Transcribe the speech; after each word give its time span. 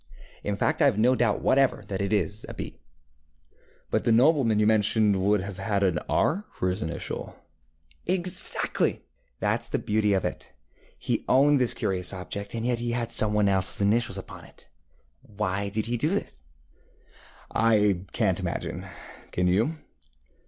In 0.43 0.55
fact, 0.55 0.81
I 0.81 0.85
have 0.85 0.97
no 0.97 1.13
doubt 1.13 1.43
whatever 1.43 1.83
that 1.85 2.01
it 2.01 2.11
is 2.11 2.43
a 2.49 2.55
B.ŌĆØ 2.55 2.73
ŌĆ£But 3.99 4.03
the 4.03 4.11
nobleman 4.11 4.57
you 4.57 4.65
mentioned 4.65 5.21
would 5.21 5.41
have 5.41 5.59
had 5.59 5.83
R 6.09 6.47
for 6.49 6.69
his 6.71 6.81
initial. 6.81 7.35
ŌĆØ 8.07 8.17
ŌĆ£Exactly! 8.23 9.01
ThatŌĆÖs 9.43 9.69
the 9.69 9.77
beauty 9.77 10.13
of 10.13 10.25
it. 10.25 10.53
He 10.97 11.23
owned 11.29 11.61
this 11.61 11.75
curious 11.75 12.13
object, 12.13 12.55
and 12.55 12.65
yet 12.65 12.79
he 12.79 12.93
had 12.93 13.11
some 13.11 13.35
one 13.35 13.45
elseŌĆÖs 13.45 13.81
initials 13.83 14.17
upon 14.17 14.45
it. 14.45 14.67
Why 15.21 15.69
did 15.69 15.85
he 15.85 15.97
do 15.97 16.09
this? 16.09 16.39
ŌĆØ 17.53 17.77
ŌĆ£I 17.77 18.05
canŌĆÖt 18.07 18.39
imagine; 18.39 18.85
can 19.31 19.47
you? 19.47 19.75